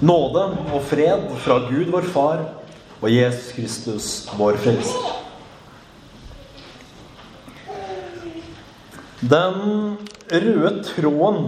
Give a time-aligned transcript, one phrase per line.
[0.00, 0.42] Nåde
[0.76, 2.40] og fred fra Gud vår Far
[3.00, 4.06] og Jesus Kristus,
[4.36, 5.06] vår Frelser.
[9.24, 9.96] Den
[10.28, 11.46] røde tråden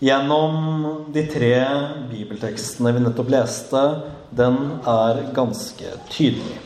[0.00, 0.56] gjennom
[1.12, 1.52] de tre
[2.08, 3.82] bibeltekstene vi nettopp leste,
[4.32, 6.56] den er ganske tydelig.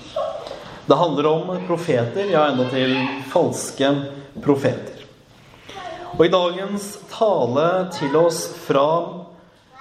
[0.86, 2.94] Det handler om profeter, ja, enda til
[3.34, 3.90] falske
[4.44, 5.02] profeter.
[6.14, 7.66] Og i dagens tale
[7.98, 8.86] til oss fra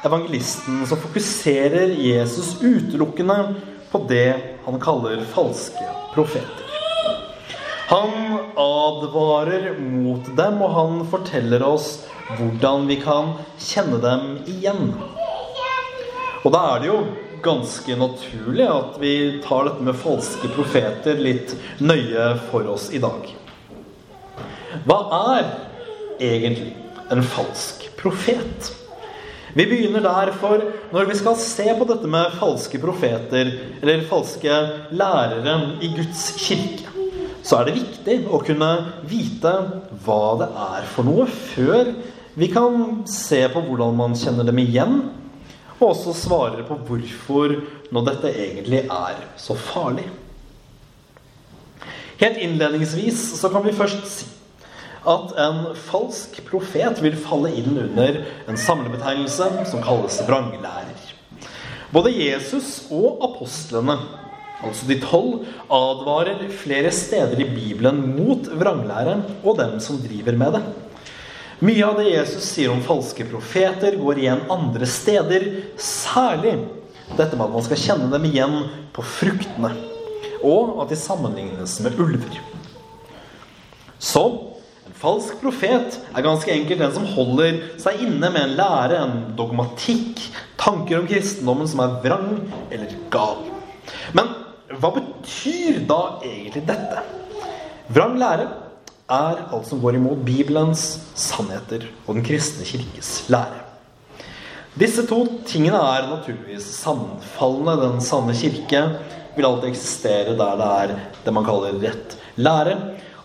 [0.05, 3.55] evangelisten som fokuserer Jesus utelukkende
[3.91, 4.33] på det
[4.65, 6.65] han kaller falske profeter.
[7.89, 8.11] Han
[8.55, 11.87] advarer mot dem, og han forteller oss
[12.37, 14.91] hvordan vi kan kjenne dem igjen.
[16.45, 16.99] Og da er det jo
[17.43, 23.25] ganske naturlig at vi tar dette med falske profeter litt nøye for oss i dag.
[24.85, 24.99] Hva
[25.33, 25.49] er
[26.21, 26.75] egentlig
[27.09, 28.69] en falsk profet?
[29.53, 30.61] Vi begynner derfor
[30.93, 34.59] når vi skal se på dette med falske profeter, eller falske
[34.93, 36.85] lærere i Guds kirke,
[37.41, 38.69] så er det viktig å kunne
[39.09, 39.53] vite
[40.05, 41.93] hva det er for noe, før
[42.39, 44.99] vi kan se på hvordan man kjenner dem igjen,
[45.79, 47.55] og også svarer på hvorfor
[47.89, 50.05] nå dette egentlig er så farlig.
[52.19, 54.27] Helt innledningsvis så kan vi først si
[55.09, 61.05] at en falsk profet vil falle inn under en samlebetegnelse som kalles vranglærer.
[61.89, 63.95] Både Jesus og apostlene,
[64.61, 70.59] altså de tolv, advarer flere steder i Bibelen mot vranglæreren og dem som driver med
[70.59, 70.63] det.
[71.65, 75.47] Mye av det Jesus sier om falske profeter, går igjen andre steder.
[75.75, 76.53] Særlig
[77.17, 78.55] dette med at man skal kjenne dem igjen
[78.95, 79.73] på fruktene,
[80.45, 82.37] og at de sammenlignes med ulver.
[83.99, 84.23] Så
[84.99, 90.21] Falsk profet er ganske enkelt den som holder seg inne med en lære, en dogmatikk,
[90.59, 92.31] tanker om kristendommen som er vrang
[92.71, 93.45] eller gal.
[94.17, 94.33] Men
[94.79, 97.05] hva betyr da egentlig dette?
[97.89, 98.49] Vrang lære
[99.09, 100.83] er alt som går imot Bibelens
[101.17, 103.65] sannheter og den kristne kirkes lære.
[104.79, 107.79] Disse to tingene er naturligvis sammenfallende.
[107.81, 108.83] Den sanne kirke
[109.35, 110.93] vil alltid eksistere der det er
[111.25, 112.75] det man kaller rett lære.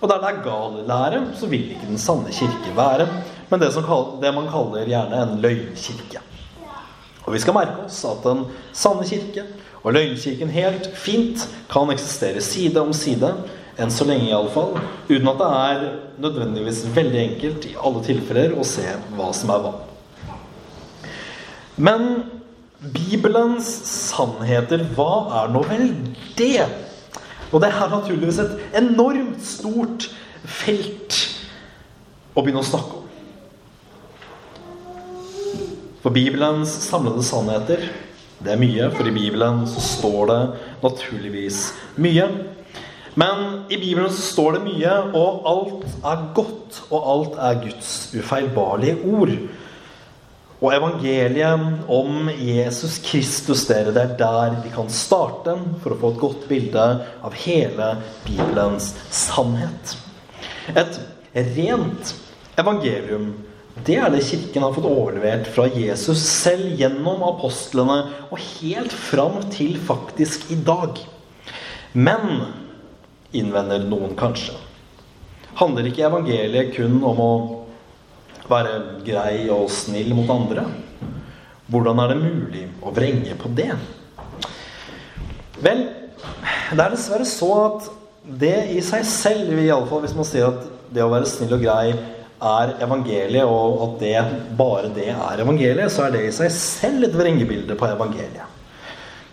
[0.05, 3.07] Og der det er gal lære, så vil ikke den sanne kirke være,
[3.49, 6.21] men det, kaller, det man kaller gjerne en løgnkirke.
[7.25, 8.43] Og vi skal merke oss at den
[8.77, 9.47] sanne kirke
[9.81, 13.33] og løgnkirken helt fint kan eksistere side om side,
[13.81, 14.77] enn så lenge iallfall,
[15.09, 15.89] uten at det er
[16.21, 18.85] nødvendigvis veldig enkelt i alle tilfeller å se
[19.17, 19.75] hva som er hva.
[21.81, 22.09] Men
[22.93, 25.89] Bibelens sannheter, hva er nå vel
[26.37, 26.69] det?
[27.53, 30.09] Og det er naturligvis et enormt stort
[30.45, 31.21] felt
[32.35, 33.05] å begynne å snakke om.
[36.05, 37.87] For Bibelens samlede sannheter,
[38.45, 38.91] det er mye.
[38.93, 40.41] For i Bibelen så står det
[40.83, 42.27] naturligvis mye.
[43.17, 47.93] Men i Bibelen så står det mye, og alt er godt, og alt er Guds
[48.13, 49.33] ufeilbarlige ord.
[50.65, 56.13] Og evangeliet om Jesus Kristus, dere, det er der vi kan starte for å få
[56.15, 56.85] et godt bilde
[57.21, 57.89] av hele
[58.25, 59.93] Bibelens sannhet.
[60.73, 60.97] Et
[61.59, 62.15] rent
[62.57, 63.35] evangelium,
[63.85, 67.99] det er det Kirken har fått overlevert fra Jesus selv gjennom apostlene
[68.31, 70.97] og helt fram til faktisk i dag.
[71.93, 72.41] Men,
[73.37, 74.57] innvender noen kanskje,
[75.61, 77.35] handler ikke evangeliet kun om å
[78.51, 80.67] være grei og snill mot andre?
[81.71, 83.71] Hvordan er det mulig å vrenge på det?
[85.65, 85.85] Vel,
[86.75, 87.89] det er dessverre så at
[88.25, 91.57] det i seg selv, i alle fall hvis man sier at det å være snill
[91.57, 91.95] og grei
[92.45, 94.17] er evangeliet, og at det,
[94.59, 98.51] bare det er evangeliet, så er det i seg selv et vrengebilde på evangeliet.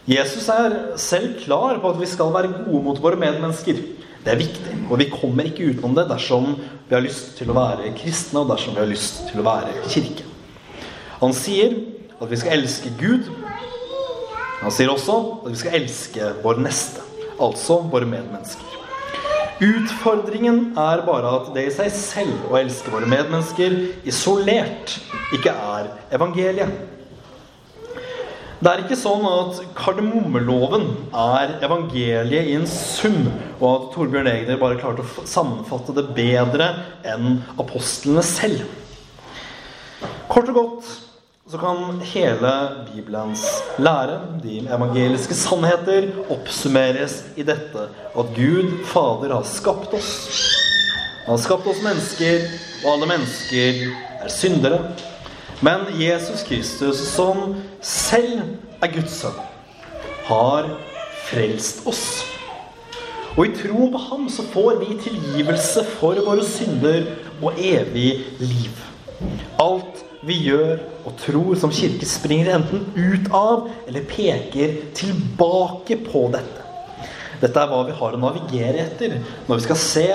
[0.09, 3.77] Jesus er selv klar på at vi skal være gode mot våre medmennesker.
[4.21, 7.55] Det er viktig, og vi kommer ikke utenom det dersom vi har lyst til å
[7.57, 10.27] være kristne, og dersom vi har lyst til å være kirke.
[11.21, 11.73] Han sier
[12.21, 13.31] at vi skal elske Gud.
[14.61, 17.01] Han sier også at vi skal elske vår neste,
[17.41, 18.67] altså våre medmennesker.
[19.61, 23.75] Utfordringen er bare at det i seg selv å elske våre medmennesker
[24.09, 24.95] isolert
[25.33, 27.00] ikke er evangeliet.
[28.61, 30.83] Det er ikke sånn at kardemommeloven
[31.17, 33.23] er evangeliet i en sum,
[33.57, 36.67] og at Torbjørn Egner bare klarte å sammenfatte det bedre
[37.09, 38.61] enn apostlene selv.
[40.29, 40.91] Kort og godt
[41.49, 42.53] så kan hele
[42.91, 43.47] Bibelens
[43.81, 50.11] lære, de evangeliske sannheter, oppsummeres i dette at Gud Fader har skapt oss.
[51.25, 52.45] Han har skapt oss mennesker,
[52.83, 53.87] og alle mennesker
[54.21, 54.85] er syndere.
[55.61, 57.55] Men Jesus Kristus, som
[57.85, 58.41] selv
[58.81, 59.37] er Guds sønn,
[60.25, 60.71] har
[61.27, 62.05] frelst oss.
[63.35, 67.05] Og i troen på ham så får vi tilgivelse for våre synder
[67.43, 68.81] og evig liv.
[69.61, 76.25] Alt vi gjør og tror som kirke, springer enten ut av eller peker tilbake på
[76.33, 76.65] dette.
[77.41, 80.07] Dette er hva vi har å navigere etter når vi skal se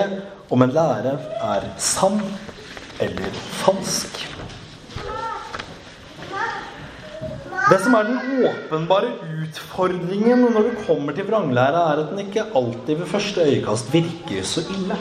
[0.51, 1.15] om en lære
[1.55, 2.19] er sann
[2.99, 4.26] eller falsk.
[7.67, 9.09] Det som er den åpenbare
[9.43, 14.45] utfordringen når du kommer til vranglæra, er at den ikke alltid ved første øyekast virker
[14.47, 14.95] så ille.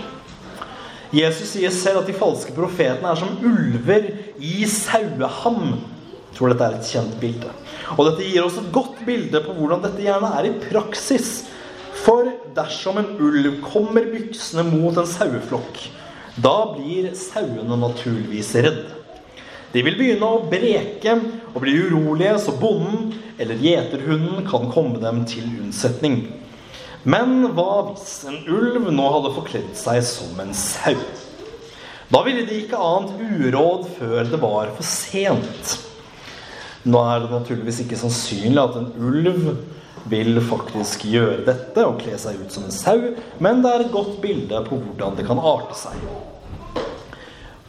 [1.15, 4.09] Jesus sier selv at de falske profetene er som ulver
[4.43, 5.77] i saueham.
[5.77, 7.53] Jeg tror dette er et kjent bilde.
[7.95, 11.31] Og dette gir oss et godt bilde på hvordan dette gjerne er i praksis.
[12.03, 12.27] For
[12.59, 15.85] dersom en ulv kommer byksende mot en saueflokk,
[16.43, 18.96] da blir sauene naturligvis redde.
[19.77, 21.19] De vil begynne å breke
[21.53, 26.23] og bli urolige, så bonden eller gjeterhunden kan komme dem til unnsetning.
[27.05, 30.97] Men hva hvis en ulv nå hadde forkledd seg som en sau?
[32.09, 35.75] Da ville de ikke annet uråd før det var for sent.
[36.89, 39.51] Nå er det naturligvis ikke sannsynlig at en ulv
[40.09, 43.11] vil faktisk gjøre dette og kle seg ut som en sau,
[43.45, 46.01] men det er et godt bilde på hvordan det kan arte seg.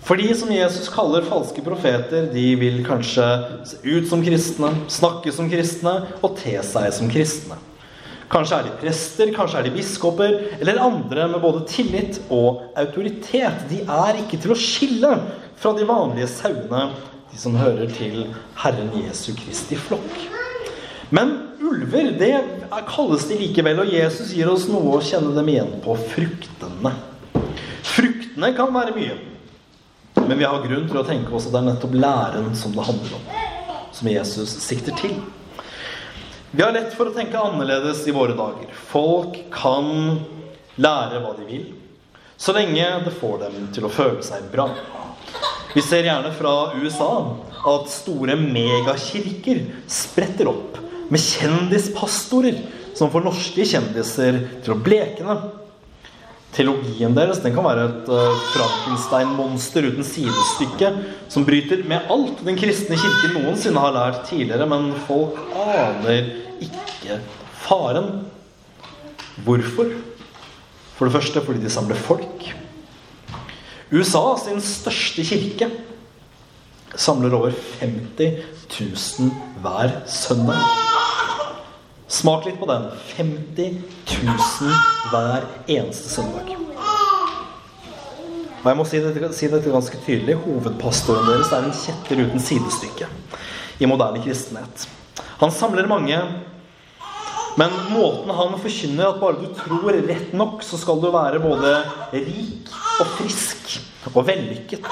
[0.07, 3.25] For de som Jesus kaller falske profeter, de vil kanskje
[3.67, 7.57] se ut som kristne, snakke som kristne og te seg som kristne.
[8.31, 13.67] Kanskje er de prester, kanskje er de biskoper, eller andre med både tillit og autoritet.
[13.67, 15.11] De er ikke til å skille
[15.59, 16.87] fra de vanlige sauene,
[17.27, 18.29] de som hører til
[18.63, 20.19] Herren Jesu Kristi flokk.
[21.11, 22.33] Men ulver, det
[22.93, 26.95] kalles de likevel, og Jesus gir oss noe å kjenne dem igjen på fruktene.
[27.95, 29.15] Fruktene kan være mye,
[30.27, 32.85] men vi har grunn til å tenke oss at det er nettopp læren som det
[32.87, 33.25] handler om,
[33.95, 35.17] som Jesus sikter til.
[36.51, 38.71] Vi har lett for å tenke annerledes i våre dager.
[38.91, 39.89] Folk kan
[40.79, 41.65] lære hva de vil,
[42.37, 44.69] så lenge det får dem til å føle seg bra.
[45.73, 47.11] Vi ser gjerne fra USA
[47.67, 50.77] at store megakirker spretter opp
[51.11, 52.59] med kjendispastorer
[52.97, 55.35] som får norske kjendiser til å blekne.
[56.57, 60.89] Teologien deres den kan være et uh, Frankenstein-monster uten sidestykke
[61.29, 67.19] som bryter med alt den kristne kirken noensinne har lært tidligere, men folk aner ikke
[67.61, 68.09] faren.
[69.45, 69.93] Hvorfor?
[70.97, 72.49] For det første fordi de samler folk.
[73.93, 75.69] USA sin største kirke
[76.97, 79.31] samler over 50 000
[79.61, 80.86] hver søndag.
[82.07, 82.87] Smak litt på den.
[83.15, 83.81] 50
[84.23, 86.53] 000 hver eneste søndag.
[88.57, 90.37] Og jeg må si dette, si dette ganske tydelig.
[90.45, 93.09] Hovedpastoren deres er en kjetter uten sidestykke
[93.83, 94.87] i moderne kristenhet.
[95.41, 96.17] Han samler mange,
[97.59, 101.75] men måten han forkynner at bare du tror rett nok, så skal du være både
[102.15, 102.71] rik
[103.01, 103.79] og frisk
[104.13, 104.87] og vellykket.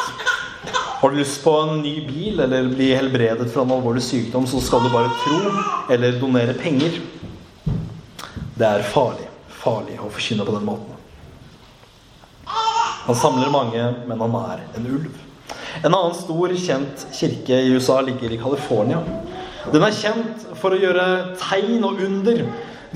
[1.05, 4.57] Har du lyst på en ny bil eller bli helbredet fra en alvorlig sykdom, så
[4.57, 5.51] skal du bare tro
[5.93, 6.95] eller donere penger.
[8.57, 9.27] Det er farlig.
[9.53, 10.95] Farlig å forkynne på den måten.
[13.03, 15.19] Han samler mange, men han er en ulv.
[15.83, 19.03] En annen stor, kjent kirke i USA ligger i California.
[19.69, 21.05] Den er kjent for å gjøre
[21.43, 22.41] tegn og under.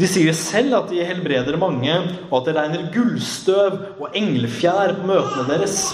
[0.02, 2.02] De sier selv at de helbreder mange,
[2.32, 5.92] og at det regner gullstøv og englefjær på møtene deres.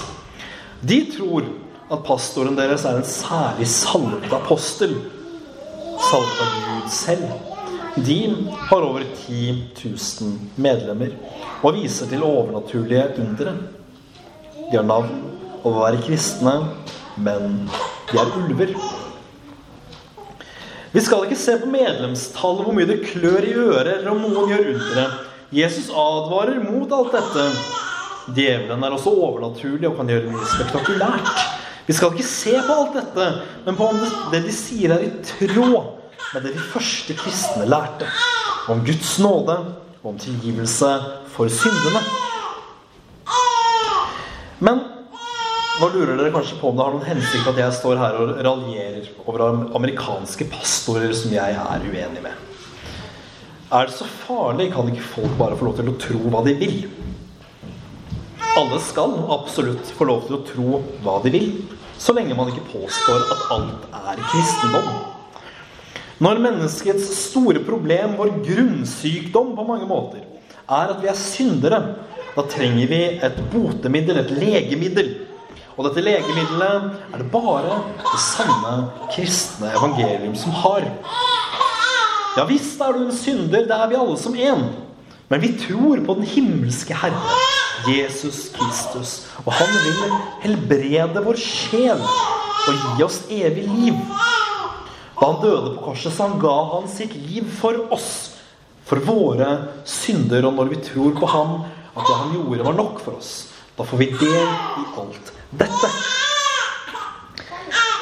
[0.80, 1.52] De tror
[1.92, 4.96] at pastoren deres er en særlig salvet apostel.
[6.10, 7.28] Salvet av Gud selv.
[7.96, 8.20] De
[8.68, 11.14] har over 10 000 medlemmer
[11.64, 13.56] og viser til overnaturlige undere.
[14.72, 15.14] De har navn
[15.62, 16.56] og å være kristne,
[17.16, 17.70] men
[18.12, 18.76] de er ulver.
[20.92, 24.52] Vi skal ikke se på medlemstallet, hvor mye det klør i øret, eller om noen
[24.54, 25.08] gjør undere.
[25.56, 27.48] Jesus advarer mot alt dette.
[28.36, 31.55] Djevelen er også overnaturlig og kan gjøre mye spektakulært.
[31.86, 33.28] Vi skal ikke se på alt dette,
[33.66, 34.00] men på om
[34.32, 35.92] det de sier, er i tråd
[36.34, 38.10] med det de første kristne lærte.
[38.72, 39.60] Om Guds nåde
[40.02, 40.90] og om tilgivelse
[41.36, 42.02] for syndene.
[44.66, 44.82] Men
[45.76, 48.38] nå lurer dere kanskje på om det har noen hensikt at jeg står her og
[48.48, 49.44] raljerer over
[49.76, 52.46] amerikanske pastorer som jeg er uenig med.
[53.76, 54.72] Er det så farlig?
[54.74, 56.78] Kan ikke folk bare få lov til å tro hva de vil?
[58.56, 61.50] Alle skal absolutt få lov til å tro hva de vil,
[62.00, 64.90] så lenge man ikke påstår at alt er kristendom.
[66.24, 70.24] Når menneskets store problem, vår grunnsykdom på mange måter,
[70.66, 71.82] er at vi er syndere,
[72.36, 75.14] da trenger vi et botemiddel, et legemiddel
[75.76, 78.76] og dette legemiddelet er det bare det sanne
[79.12, 80.86] kristne evangelium som har.
[82.36, 84.64] Ja visst er du en synder, det er vi alle som én.
[85.28, 87.38] Men vi tror på den himmelske Herre,
[87.90, 89.14] Jesus Kristus.
[89.46, 93.98] Og han vil helbrede vår sjel og gi oss evig liv.
[95.16, 98.12] Da han døde på korset, så han ga han sitt liv for oss.
[98.86, 99.50] For våre
[99.90, 100.46] synder.
[100.46, 101.56] Og når vi tror på ham,
[101.96, 103.32] at det han gjorde, var nok for oss,
[103.78, 105.90] da får vi del i alt dette.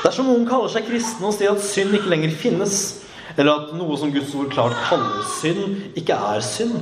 [0.04, 2.82] Dersom noen kaller seg kristne og sier at synd ikke lenger finnes,
[3.38, 6.76] eller at noe som Guds ord klart kaller synd, ikke er synd,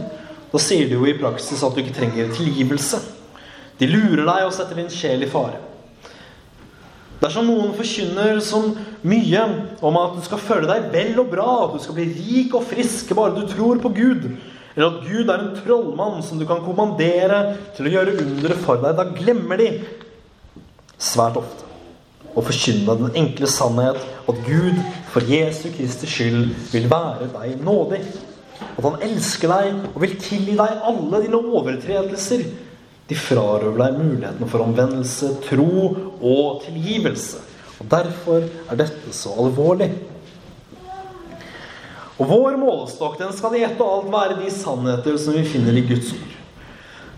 [0.52, 3.00] da sier de jo i praksis at du ikke trenger tilgivelse.
[3.80, 5.60] De lurer deg og setter din sjel i fare.
[7.22, 8.64] Dersom noen forkynner så
[9.06, 9.42] mye
[9.86, 12.66] om at du skal føle deg vel og bra, at du skal bli rik og
[12.72, 14.26] frisk bare du tror på Gud,
[14.74, 17.42] eller at Gud er en trollmann som du kan kommandere
[17.78, 19.70] til å gjøre undere for deg, da glemmer de
[21.02, 21.70] svært ofte
[22.32, 24.78] å forkynne den enkle sannhet at Gud
[25.12, 28.02] for Jesu Kristi skyld vil være deg nådig.
[28.78, 32.46] At han elsker deg og vil tilgi deg alle dine overtredelser.
[33.12, 35.72] De frarøver deg muligheten for omvendelse, tro
[36.22, 37.42] og tilgivelse.
[37.82, 39.90] Og Derfor er dette så alvorlig.
[42.22, 45.76] Og Vår målestokk den skal i ett og alt være de sannheter som vi finner
[45.76, 46.38] i Guds ord.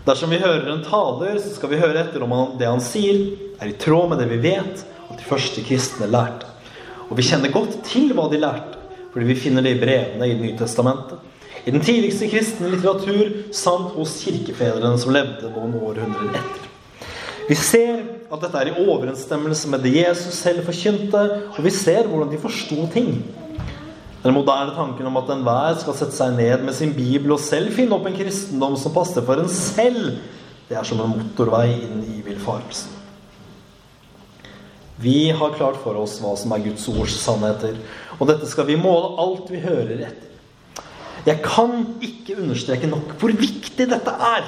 [0.04, 3.20] Dersom vi hører en taler, så skal vi høre etter om det han sier,
[3.60, 6.48] er i tråd med det vi vet at de første kristne lærte.
[7.08, 8.80] Og vi kjenner godt til hva de lærte,
[9.12, 11.20] fordi vi finner det i brevene i Det nye testamentet.
[11.64, 16.70] I den tidligste kristne litteratur samt hos kirkefedrene som levde noen århundrer etter.
[17.48, 18.02] Vi ser
[18.32, 21.22] at dette er i overensstemmelse med det Jesus selv forkynte,
[21.54, 23.16] og vi ser hvordan de forsto ting.
[24.24, 27.72] Den moderne tanken om at enhver skal sette seg ned med sin bibel og selv
[27.76, 30.18] finne opp en kristendom som passer for en selv,
[30.68, 32.92] det er som en motorvei inn i villfarelsen.
[35.04, 37.76] Vi har klart for oss hva som er Guds ords sannheter,
[38.16, 40.33] og dette skal vi måle alt vi hører etter.
[41.24, 41.72] Jeg kan
[42.04, 44.46] ikke understreke nok hvor viktig dette er.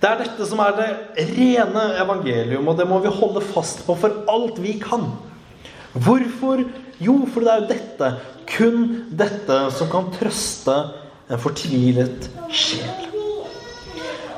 [0.00, 3.96] Det er dette som er det rene evangelium, og det må vi holde fast på
[4.00, 5.10] for alt vi kan.
[5.92, 6.64] Hvorfor?
[7.00, 8.10] Jo, for det er jo dette,
[8.50, 8.82] kun
[9.16, 10.76] dette, som kan trøste
[11.30, 13.08] en fortvilet sjel.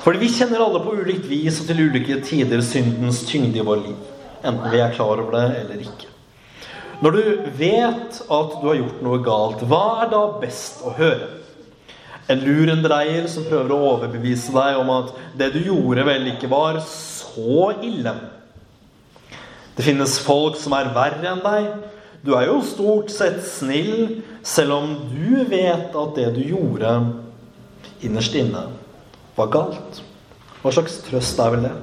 [0.02, 3.84] Fordi vi kjenner alle på ulikt vis og til ulike tider syndens tyngde i vår
[3.84, 4.00] liv
[4.42, 6.10] enten vi er klar over det eller ikke.
[7.02, 7.22] Når du
[7.58, 11.41] vet at du har gjort noe galt, hva er da best å høre?
[12.32, 16.78] En lurendreier som prøver å overbevise deg om at det du gjorde, vel ikke var
[16.86, 18.14] så ille.
[19.76, 21.68] Det finnes folk som er verre enn deg.
[22.22, 26.92] Du er jo stort sett snill, selv om du vet at det du gjorde
[28.02, 28.68] innerst inne,
[29.36, 30.02] var galt.
[30.62, 31.74] Hva slags trøst er vel det?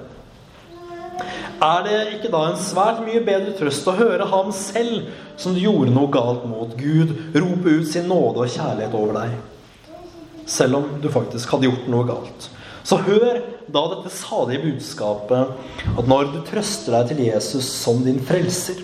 [1.59, 5.59] Er det ikke da en svært mye bedre trøst å høre ham selv, som du
[5.59, 9.58] gjorde noe galt mot Gud, rope ut sin nåde og kjærlighet over deg?
[10.49, 12.49] Selv om du faktisk hadde gjort noe galt.
[12.83, 15.51] Så hør da dette salige budskapet
[15.93, 18.81] at når du trøster deg til Jesus som din frelser,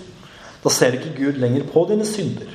[0.62, 2.52] da ser ikke Gud lenger på dine synder.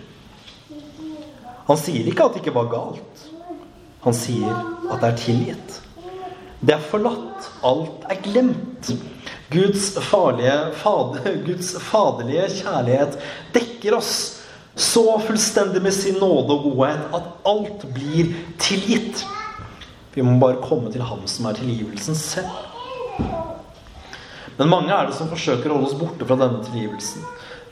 [1.66, 3.26] Han sier ikke at det ikke var galt.
[4.04, 4.50] Han sier
[4.90, 5.80] at det er tilgitt.
[6.60, 7.48] Det er forlatt.
[7.66, 8.90] Alt er glemt.
[9.50, 13.16] Guds, farlige, fader, Guds faderlige kjærlighet
[13.54, 14.39] dekker oss
[14.80, 19.24] så fullstendig med sin nåde og godhet at alt blir tilgitt.
[20.14, 22.50] Vi må bare komme til Ham som er tilgivelsen selv.
[24.56, 27.24] Men mange er det som forsøker å holde oss borte fra denne tilgivelsen.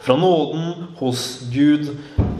[0.04, 1.90] Fra nåden hos Gud,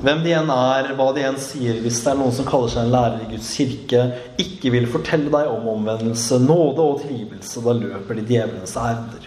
[0.05, 1.81] hvem de enn er, hva de enn sier.
[1.83, 4.05] Hvis det er noen som kaller seg en lærer i Guds kirke,
[4.41, 9.27] ikke vil fortelle deg om omvendelse, nåde og tilgivelse, da løper de djevlenes ærender.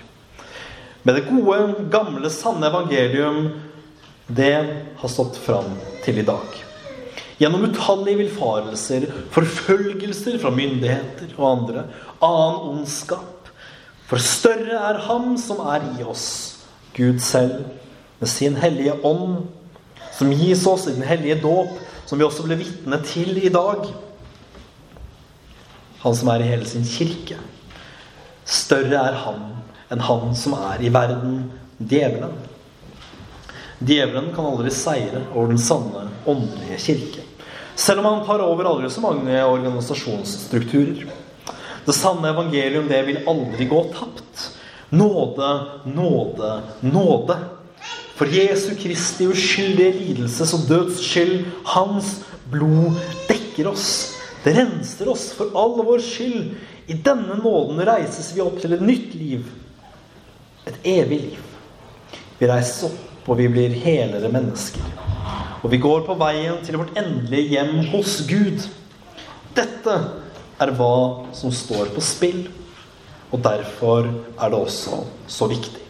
[1.04, 1.60] Med det gode,
[1.94, 3.44] gamle, sanne evangelium,
[4.36, 4.58] det
[4.98, 5.74] har stått fram
[6.06, 6.58] til i dag.
[7.42, 11.86] Gjennom utallige villfarelser, forfølgelser fra myndigheter og andre,
[12.22, 13.50] annen ondskap.
[14.10, 16.28] For større er Ham som er i oss,
[16.94, 17.64] Gud selv,
[18.20, 19.48] med sin hellige ånd,
[20.14, 21.74] som gis oss i den hellige dåp,
[22.06, 23.88] som vi også ble vitne til i dag.
[26.04, 27.40] Han som er i hele sin kirke.
[28.46, 29.48] Større er Han
[29.92, 32.38] enn han som er i verden, djevelen.
[33.82, 37.26] Djevelen kan aldri seire over den sanne åndelige kirke.
[37.76, 41.08] Selv om han tar over aldri så mange organisasjonsstrukturer.
[41.86, 44.44] Det sanne evangelium, det vil aldri gå tapt.
[44.90, 45.50] Nåde,
[45.86, 47.38] nåde, nåde.
[48.16, 52.20] For Jesu Kristi uskyldige lidelses og døds skyld, hans
[52.52, 53.88] blod dekker oss.
[54.44, 56.54] Det renser oss for all vår skyld.
[56.86, 59.50] I denne nåden reises vi opp til et nytt liv
[60.66, 61.40] et evig liv.
[62.40, 64.86] Vi reises opp, og vi blir helere mennesker.
[65.62, 68.66] Og vi går på veien til vårt endelige hjem hos Gud.
[69.58, 69.98] Dette
[70.62, 70.96] er hva
[71.38, 72.48] som står på spill,
[73.32, 75.82] og derfor er det også så viktig.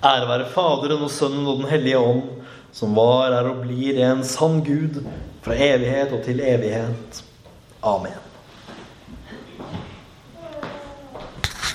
[0.00, 2.24] Ære være Faderen og Sønnen og Den hellige ånd,
[2.72, 5.02] som var, er og blir en sann Gud
[5.44, 7.22] fra evighet og til evighet.
[7.84, 8.29] Amen.